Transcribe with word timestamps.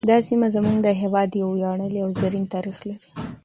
دا 0.09 0.17
سیمه 0.27 0.47
زموږ 0.55 0.77
د 0.83 0.87
هیواد 1.01 1.29
یو 1.41 1.47
ویاړلی 1.55 1.99
او 2.05 2.09
زرین 2.21 2.45
تاریخ 2.53 2.77
لري 2.89 3.07